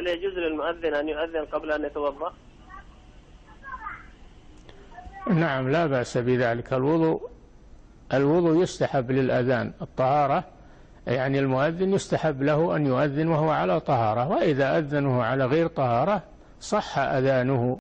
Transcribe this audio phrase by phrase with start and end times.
[0.00, 2.32] هل يجوز للمؤذن أن يؤذن قبل أن يتوضأ؟
[5.30, 6.72] نعم لا بأس بذلك.
[6.72, 7.30] الوضوء
[8.12, 9.72] الوضوء يستحب للأذان.
[9.82, 10.44] الطهارة
[11.06, 16.22] يعني المؤذن يستحب له أن يؤذن وهو على طهارة وإذا أذنه على غير طهارة
[16.60, 17.78] صح أذانه.